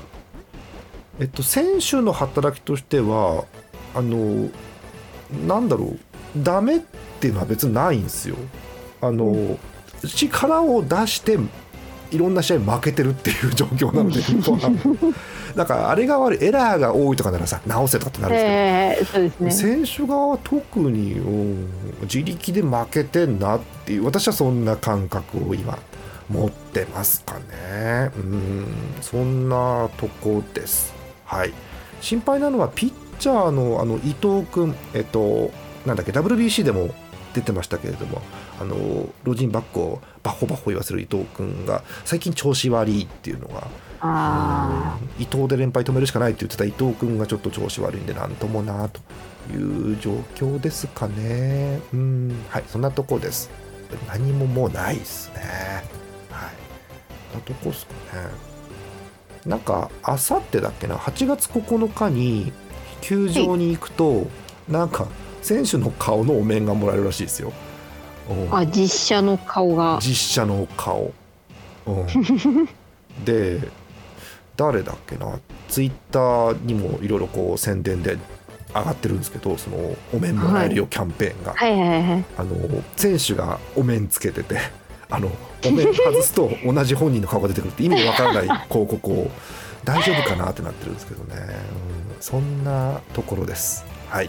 [1.20, 3.44] えっと、選手の働きとしては
[3.94, 4.48] あの
[5.46, 5.98] なんだろう
[6.36, 6.80] ダメっ
[7.20, 8.36] ていうのは別にないんですよ。
[9.00, 9.58] あの、
[10.06, 11.38] 力を出して
[12.10, 14.20] いろんな試合負けてるっていう状況なので、
[15.54, 19.24] だからあれが悪いエラーが多いとかならさ直せとかってなるんですけど。
[19.24, 19.84] ええそうですね。
[19.84, 21.68] 選手側は特に、うん
[22.02, 25.78] 自力で負けてんなっていう私はそんな感覚を今
[26.28, 28.66] 持ってますかねうん
[29.00, 30.94] そんなとこです
[31.24, 31.52] はい
[32.00, 35.50] 心配なのはピッチャーのあの伊藤君えっと
[35.84, 36.94] なんだっけ WBC でも
[37.34, 38.22] 出てましたけれども
[38.60, 43.66] あの老人バッグをバッホバッホ言わせる伊藤君が最近調子悪いっていうのが
[44.02, 49.00] あ伊藤で連敗止めるしかないって言ってた伊藤君がちょっと調子悪いんでなんともなと
[49.50, 51.80] いう状況ですかね。
[51.94, 53.50] うんはいそんなとこです。
[54.08, 55.40] 何ももうないですね。
[56.30, 56.50] はい。
[57.32, 58.28] そんなとこですかね。
[59.46, 62.52] なんかあさってだっけな8月9日に
[63.00, 64.26] 球場に行くと
[64.68, 65.08] なんか
[65.40, 67.48] 選手の顔のお面がもらえるらしいですよ。
[67.48, 67.69] うん
[68.52, 68.58] あ。
[68.58, 69.98] あ実写の顔が。
[70.00, 71.12] 実写の顔、
[71.86, 72.06] うん、
[73.24, 73.60] で
[74.56, 75.38] 誰だっけな。
[75.68, 78.18] ツイッターにもいろいろこう宣伝で
[78.74, 82.24] 上がってるんですけどそのお面もらえるよキャンペーンが、はいはいはい。
[82.36, 82.56] あの
[82.96, 84.58] 選手がお面つけてて
[85.08, 85.30] あの
[85.66, 89.30] お面外すと同じ本人の顔が出てくるって意味わからない広告を
[89.84, 93.84] 大丈夫かなってなってるんですけどね、うん、そんなところです。
[94.08, 94.28] はい、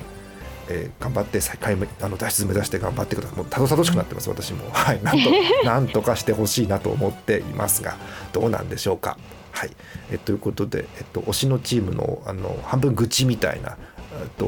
[0.72, 3.38] えー頑張って再開あの脱出目指して頑張ってください。
[3.38, 4.70] もうたどたどしくなってます私も。
[4.72, 5.04] はい。
[5.04, 5.30] なんと
[5.66, 7.96] なんとかしてほしいなと思っていますが
[8.34, 9.18] どうなんでしょうか。
[9.52, 9.72] はい、
[10.12, 13.78] えということで、えっと、推しのチームのあの半分愚痴みたいな
[14.22, 14.46] えっと、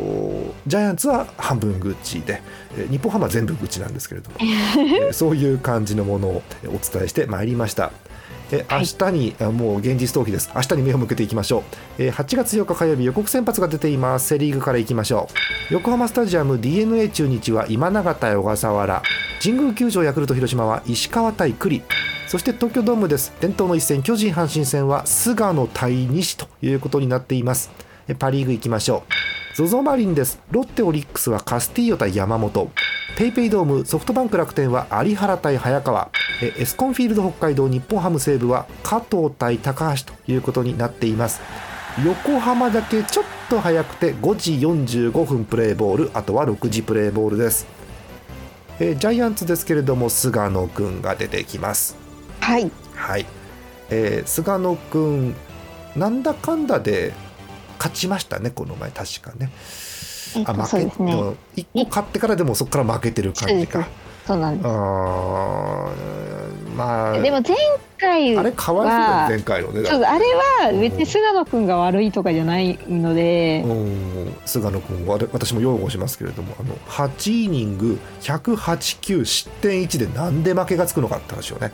[0.67, 2.41] ジャイアンツは半分愚痴で、
[2.77, 7.91] えー日本ハムは全部愚痴なんですけれども、 えーそういう感じのものをえーお伝えしてまいりました。
[8.53, 10.51] えー明日に、あもう現実逃避です。
[10.55, 11.63] 明日に目を向けていきましょ
[11.97, 12.03] う。
[12.03, 14.27] えー8月4日火曜日予告先発が出ています。
[14.27, 15.27] セ・リーグからいきましょ
[15.71, 15.73] う。
[15.73, 19.01] 横浜スタジアム d n a 中日は今永対小笠原。
[19.41, 21.81] 神宮球場ヤクルト広島は石川対九里。
[22.27, 23.33] そして東京ドームです。
[23.41, 27.71] 伝統の一戦巨人阪神戦は菅野対西ということになっています。
[28.07, 29.42] えパ・リーグ行きましょう。
[29.55, 30.39] ZOZO マリンです。
[30.49, 32.71] ロッテオリックスはカスティーヨ対山本。
[33.15, 36.09] ペイペイドームソフトバンク楽天は有原対早川。
[36.41, 41.39] えエスコンフィールド北海道日本ハム西武は加藤対高橋ということになっています。
[42.03, 47.67] 横浜だけちょっと早くて5時45分プレーボールあとは6時プレーボールです、
[48.79, 51.95] えージャイアンツですけれども菅野くんが出てきます
[52.39, 52.71] はい。
[52.95, 53.27] はい、
[53.91, 55.35] えー菅野くん
[55.95, 57.13] なんだかんだで
[57.83, 59.51] 勝ちましたねこの前確かね。
[60.37, 61.13] えっと、そうですね。
[61.57, 63.85] 1個勝ってからでもそこから負けてる感じか。
[64.25, 64.67] そうなんです。
[64.67, 64.73] あー
[66.77, 67.57] まあでも前
[67.99, 68.95] 回あれかわいそ
[69.35, 74.33] う前回のねあれは別に菅野くんが悪いとかじゃないので、うん。
[74.45, 81.73] 菅野君は私も擁護しますけれどもあの8イニング108球失点1でなんで負けがつくのかって話をね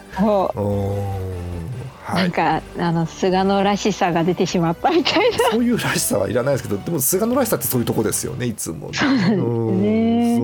[2.09, 2.23] はい。
[2.23, 5.37] なんかあの菅野らしさが出てしまったみたいな。
[5.51, 8.97] そういうらしさはいらないですけどでも菅野らしさってそういうとこですよねいつもね。
[8.97, 10.41] そうなんです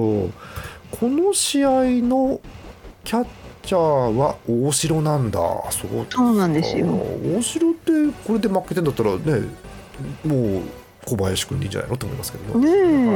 [0.99, 1.69] この試合
[2.08, 2.39] の
[3.04, 3.28] キャッ
[3.63, 5.39] チャーは大城なんだ。
[5.71, 6.88] そうそうなんですよ。
[6.88, 7.91] 大城って
[8.25, 9.47] これで負けてんだったらね
[10.23, 10.62] もう
[11.06, 12.70] 小林君でいいんじゃないのと思いますけどね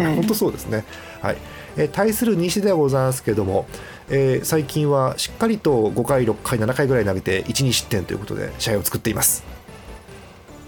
[0.06, 0.86] はい本当そうですね。
[1.21, 1.38] はい。
[1.78, 3.65] えー対する西ではございますけども、
[4.10, 9.43] えー最近はしっかりと5回、6回、7回ぐらい投げて1、2失点ということで試合を作っています。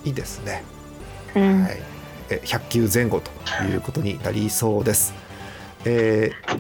[0.03, 0.63] いいですね。
[1.35, 1.79] うんはい。
[2.29, 5.13] えー100球前後ということになりそうです。
[5.85, 6.59] えー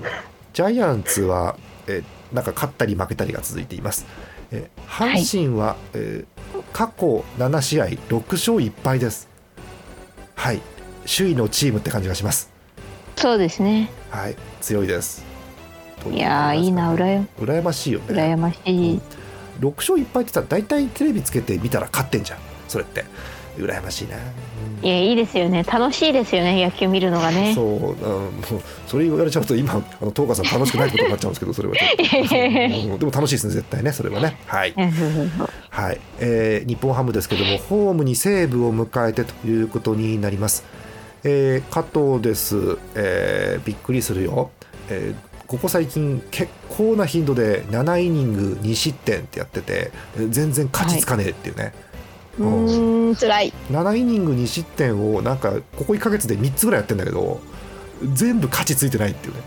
[0.53, 1.55] ジャイアンツは、
[1.87, 4.05] えーなんか勝ったり負けたりが続いています。
[4.51, 6.41] えー阪神は、えー
[6.73, 9.27] 過去7試合6勝1敗です。
[10.41, 10.61] はい。
[11.05, 12.49] 首位のチームって感じがします。
[13.15, 13.91] そうですね。
[14.09, 15.23] はい、強いです。
[16.11, 18.05] いやーいいな羨羨ましいよね。
[18.07, 18.99] 羨ましい。
[19.59, 22.39] 6勝1敗ってさ、大体テレビつけて見たら勝ってんじゃん。
[22.67, 23.05] それって
[23.55, 24.17] 羨ましいな。
[24.81, 25.61] いやいいですよね。
[25.61, 27.53] 楽しいですよね野球見るのがね。
[27.53, 28.33] そう、うん、もう
[28.87, 31.75] それ言われちゃうと今あの東川さん楽しくないことになっちゃうんですけど、それは
[32.97, 34.39] でも楽しいですね絶対ねそれはね。
[34.47, 34.73] はい。
[35.71, 40.65] はい、えー日本ハムですけどもホームに西武を迎えてということになります、
[41.23, 44.51] えー加藤です、えーびっくりするよ、
[44.89, 51.73] えーここ最近結構な頻度で7イニング2失点ってやっててえー全然勝ちつかねえっていうね、
[52.39, 53.53] うーん辛い。
[53.69, 57.41] 7イニング2失点をなんかここ1か月で3つぐらいやってんだけど
[58.13, 59.41] 全部勝ちついてないっていうね、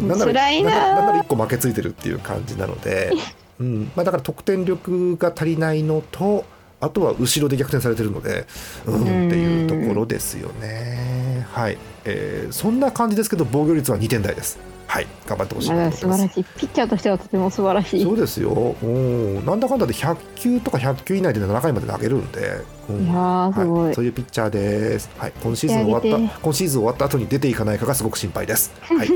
[0.00, 0.08] うん。
[0.08, 3.12] なんなら辛いななんなら1個負けついてるっていう感じなので、
[3.60, 6.44] うんまあ、だから得点力が足りないのと
[6.80, 8.46] あとは後ろで逆転されてるので、
[8.86, 11.46] うん、っていうところですよね。
[11.50, 14.58] はい、えーそんな感じですけど防御率は2点台です。
[14.86, 15.90] はい、頑張ってほしいな。
[15.90, 16.44] 素晴らしい。
[16.44, 18.02] ピッチャーとしてはとても素晴らしい。
[18.02, 18.76] そうですよ。
[18.82, 25.10] うん、なんだかんだで100球とか100球以内で7回まで投げるんで、うんいやーすごいはい、そういうピッチャーです。
[25.18, 28.72] はい、今シーズン終わってた今シーズン終わった後に出ていかないかがすごく心配です。
[28.80, 29.08] はい。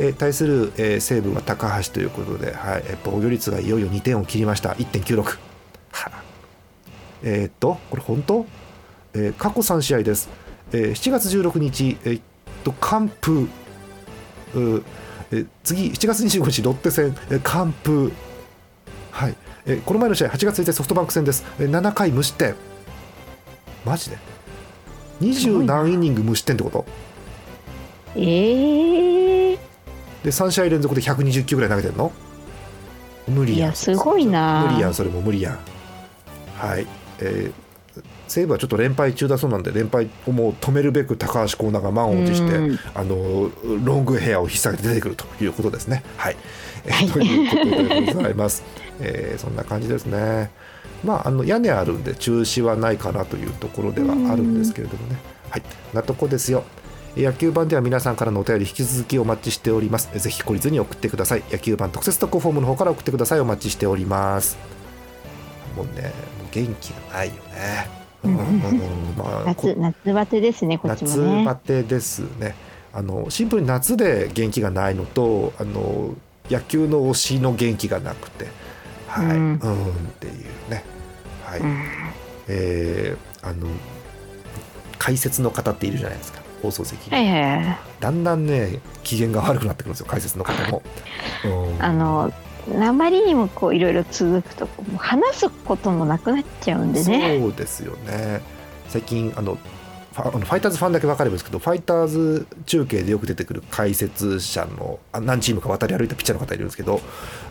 [0.00, 4.70] えー対する、えー西武は高橋ということで、はい、えー防御率がいよいよ2点を切りました。
[4.70, 5.22] 1.96。
[5.22, 5.36] は
[5.92, 6.10] あ
[7.22, 8.46] えーっとこれ本当？
[9.14, 10.28] えー過去3試合です。
[10.72, 12.22] えー7月16日、えーっ
[12.64, 13.48] と完封。
[15.32, 18.12] えー次7月25日ロッテ戦、えー完封。
[19.10, 19.34] はい。
[19.66, 21.44] えーこの前の試合8月1日ソフトバンク戦です。
[21.58, 22.54] えー7回無失点。
[23.84, 24.18] マジで
[25.20, 26.84] ？20何イニング無失点ってこと？
[28.16, 29.58] えー、
[30.22, 32.12] で3試合連続で120球ぐらい投げてるの？
[33.28, 33.58] 無理やん。
[33.58, 34.66] いやすごいな。
[34.70, 35.20] 無理やんそれも。
[35.20, 35.58] 無理やん。
[36.56, 36.86] はい。
[37.20, 37.63] えー
[38.28, 42.78] 西武はちょっと連敗中だそうなんで連敗をもう止めるべく高橋光成が満を持してうん。
[42.94, 43.50] あの
[43.84, 46.02] ロングヘアを引っ提げて出てくるということですね。
[46.16, 46.36] はい、
[46.86, 47.08] えーはい。
[47.10, 48.62] ということでございます、
[49.00, 50.50] えーそんな感じですね。
[51.04, 55.18] まああの屋根あるんで中止はないかなというところではあるんですけれどもね。
[55.50, 55.62] はい。
[55.92, 56.64] なとこですよ。
[57.16, 60.10] 野球版では皆さんからのお便り引き続きお待ちしております。
[60.18, 61.44] ぜひ懲りずに送ってください。
[61.50, 63.40] 野球版特設特攻フォームの方から送ってください。
[63.40, 64.56] お待ちしております。
[65.76, 66.12] もうね
[66.54, 67.88] 元気がないよね。
[69.44, 71.44] 夏夏バテですねこっち夏もね。
[71.44, 72.54] バテですね。
[72.92, 76.14] あのシンプルに夏で元気がないのとあの
[76.48, 78.46] 野球の推しの元気がなくて。
[79.08, 79.60] はい、う、うんんっ
[80.18, 80.84] ていうね。
[81.44, 81.82] はい、うん。
[82.48, 83.66] えーあの
[84.96, 86.40] 解説の方っているじゃないですか。
[86.62, 87.78] 放送席はいはい。
[88.00, 90.82] だんだんね機嫌が悪くなってくるんですよ解説の方も、
[91.44, 91.82] うん。
[91.82, 92.32] あの
[92.80, 97.38] あまりにもこういろいろ続くともう話すこともなくなっちゃうんでね。
[97.40, 98.40] そうですよね。
[98.88, 99.58] 最近あの
[100.14, 107.00] ファあのファイターズファンだけ分かればですけどファイターズ中継でよく出てくる解説者のあ何チームか渡り歩いたピッチャーの方いるんですけど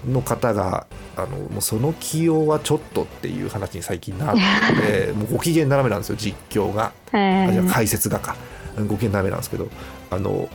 [0.07, 6.93] の方があのもうその起用はちょっとっていう話に最近なって もうご機嫌斜めなんですよ実況が。
[7.11, 8.35] あ解説がか。
[8.87, 9.67] ご機嫌斜めなんですけど
[10.09, 10.49] あの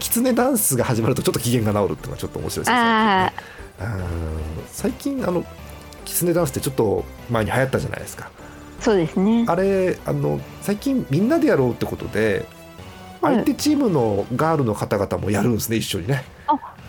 [0.00, 3.32] キツネダンスが始まるとちょっと機嫌が治るっていうのはちょっと面白いですいね
[4.72, 5.44] 最近あの
[6.04, 8.30] キツネダンスってちょっと前に流行ったじゃないですか
[8.80, 9.44] あそうですね。
[9.48, 12.46] あれあの最近みんなでやろうってことで
[13.20, 16.24] はい相手チームのガールの方々もやるんですね一緒にね。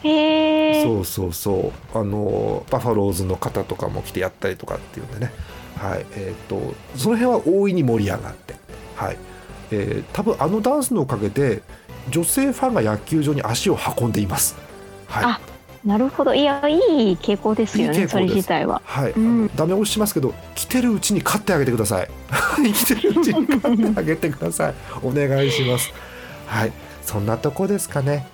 [0.04, 0.84] へえ。
[0.84, 5.32] そうそうそうあのバファローズの方とかも来てやったりとかっていうんでね、
[5.78, 8.56] はいえー、とその辺は大いに盛り上がって、
[8.96, 9.18] はい
[9.72, 11.62] えー多分あのダンスのおかげで
[12.10, 14.56] 女性ファンが野球場に足を運んでいます。
[15.08, 15.40] はいあ
[15.86, 16.34] なるほど。
[16.34, 16.78] いや、い
[17.14, 18.02] い傾向ですよね。
[18.02, 18.82] いいそれ自体は。
[18.86, 19.14] はい、
[19.56, 22.10] ダメ押ししますけど来てるうちに勝ってあげてください。
[22.74, 24.74] 来てるうちに勝ってあげてください。
[25.02, 25.92] お願いします。
[26.46, 26.72] はい。
[27.04, 28.28] そんなとこですかね。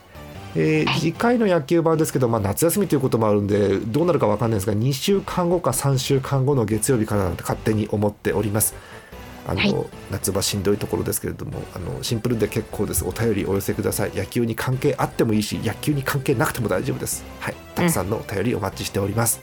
[0.56, 8.74] えー次回の野球版ですけど、まあ、夏休みということもあるんでどうなるかわかんないですが2週間後か3週間後の月曜日からなんて勝手に思っております
[9.48, 9.76] あの、はい。
[10.12, 13.06] 夏場しんどいところですけれどもあのシンプルで結構です。
[13.06, 14.12] お便りお寄せください。
[14.14, 17.24] 野球に関係あってもいいし野球に関係なくても大丈夫です。
[17.40, 17.56] はい。
[17.76, 19.42] たくさんのお便りお待ちしております、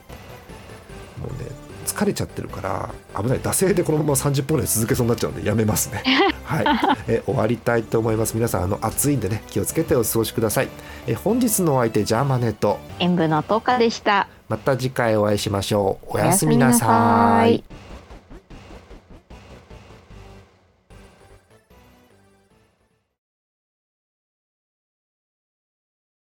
[1.20, 1.50] もうね
[1.86, 3.40] 疲れちゃってるから危ない。
[3.40, 6.02] 惰性でこのまま30分ぐらい続けそうになっちゃうんでやめますね。
[6.44, 6.64] はい。
[7.08, 8.34] え終わりたいと思います。
[8.34, 10.68] 皆さんあの暑いんでね気をつけてお過ごしください。
[11.06, 14.28] え本日のお相手ジャーマネと演舞の10日でした。
[14.48, 16.16] また次回お会いしましょう。
[16.16, 17.64] おやすみなさい